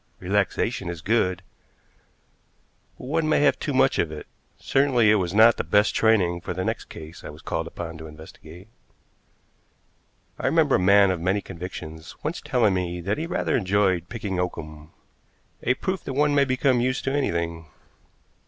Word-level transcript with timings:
Relaxation 0.19 0.89
is 0.89 0.99
good, 0.99 1.43
but 2.97 3.05
one 3.05 3.29
may 3.29 3.39
have 3.41 3.59
too 3.59 3.71
much 3.71 3.99
of 3.99 4.11
it; 4.11 4.25
certainly 4.57 5.11
it 5.11 5.17
was 5.21 5.31
not 5.31 5.57
the 5.57 5.63
best 5.63 5.93
training 5.93 6.41
for 6.41 6.55
the 6.55 6.65
next 6.65 6.85
case 6.85 7.23
I 7.23 7.29
was 7.29 7.43
called 7.43 7.67
upon 7.67 7.99
to 7.99 8.07
investigate. 8.07 8.67
I 10.39 10.47
remember 10.47 10.73
a 10.77 10.79
man 10.79 11.11
of 11.11 11.21
many 11.21 11.39
convictions 11.39 12.15
once 12.23 12.41
telling 12.41 12.73
me 12.73 12.99
that 13.01 13.19
he 13.19 13.27
rather 13.27 13.55
enjoyed 13.55 14.09
picking 14.09 14.39
oakum, 14.39 14.89
a 15.61 15.75
proof 15.75 16.03
that 16.05 16.13
one 16.13 16.33
may 16.33 16.45
become 16.45 16.81
used 16.81 17.03
to 17.03 17.11
anything. 17.11 17.67